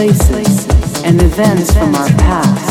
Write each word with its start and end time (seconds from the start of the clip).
places, 0.00 0.66
and 1.04 1.20
events 1.20 1.70
from 1.74 1.94
our 1.94 2.08
past. 2.16 2.70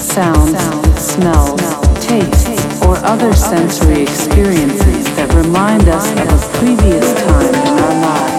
Sounds, 0.00 0.56
smells, 0.98 1.60
tastes, 2.06 2.82
or 2.82 2.96
other 3.04 3.34
sensory 3.34 4.00
experiences 4.00 5.04
that 5.16 5.30
remind 5.34 5.86
us 5.86 6.10
of 6.12 6.28
a 6.32 6.58
previous 6.60 7.12
time 7.24 7.54
in 7.54 7.78
our 7.78 8.00
lives. 8.00 8.37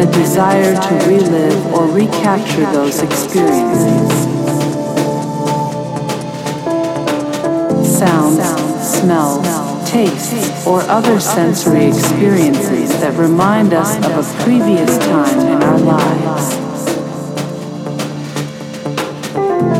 A 0.00 0.06
desire 0.06 0.74
to 0.80 0.94
relive 1.06 1.74
or 1.74 1.86
recapture 1.86 2.64
those 2.72 3.02
experiences. 3.02 4.08
Sounds, 7.98 8.40
smells, 8.82 9.90
tastes, 9.90 10.66
or 10.66 10.80
other 10.84 11.20
sensory 11.20 11.84
experiences 11.84 12.98
that 13.00 13.12
remind 13.18 13.74
us 13.74 13.98
of 14.06 14.24
a 14.24 14.42
previous 14.42 14.96
time 14.96 15.38
in 15.38 15.62
our 15.62 15.78
lives. 15.78 16.54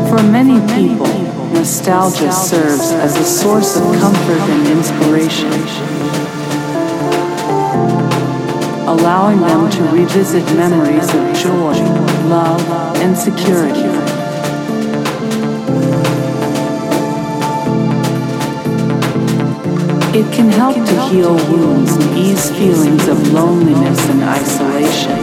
For 0.07 0.21
many 0.21 0.59
people, 0.75 1.07
nostalgia 1.51 2.31
serves 2.31 2.91
as 2.91 3.17
a 3.17 3.23
source 3.23 3.75
of 3.75 3.83
comfort 3.99 4.41
and 4.51 4.67
inspiration, 4.67 5.49
allowing 8.91 9.39
them 9.39 9.69
to 9.71 9.83
revisit 9.83 10.43
memories 10.57 11.07
of 11.15 11.33
joy, 11.33 11.73
love, 12.27 12.61
and 12.97 13.17
security. 13.17 13.79
It 20.13 20.27
can 20.33 20.49
help 20.51 20.75
to 20.75 21.01
heal 21.09 21.35
wounds 21.49 21.93
and 21.95 22.17
ease 22.17 22.51
feelings 22.51 23.07
of 23.07 23.31
loneliness 23.31 23.99
and 24.09 24.23
isolation 24.23 25.21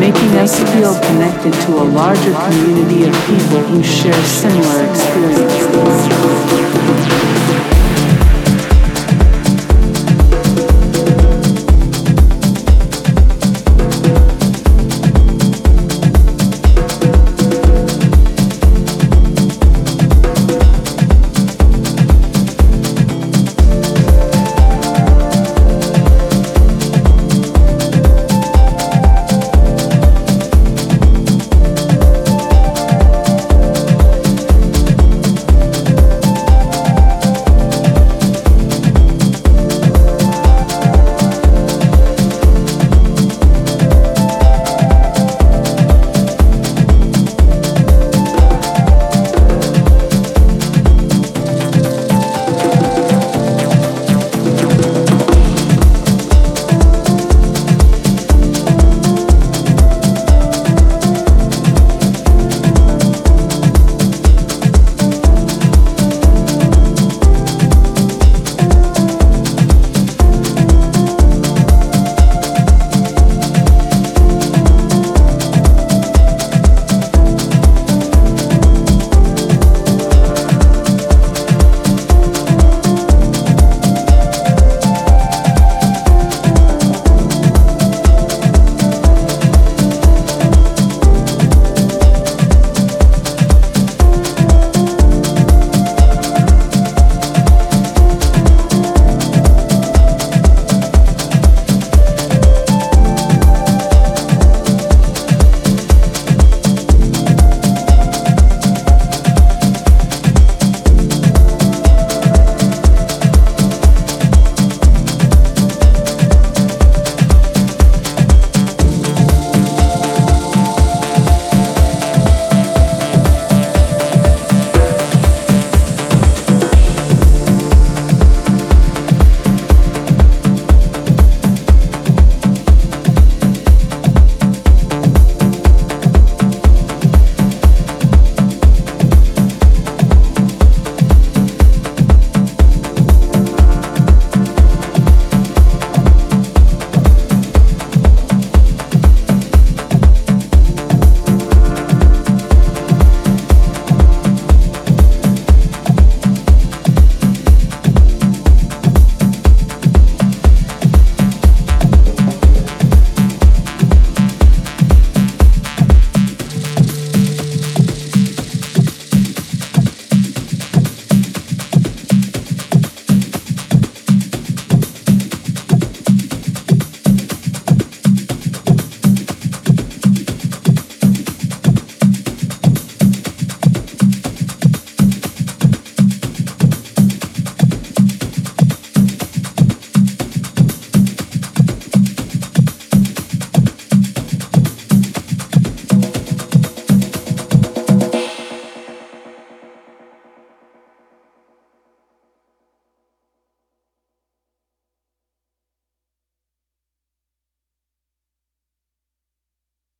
making 0.00 0.34
us 0.38 0.58
feel 0.72 0.98
connected 1.00 1.52
to 1.52 1.80
a 1.80 1.86
larger 1.94 2.34
community 2.34 3.04
of 3.06 3.14
people 3.26 3.60
who 3.70 3.84
share 3.84 4.20
similar 4.24 4.84
experiences. 4.90 6.12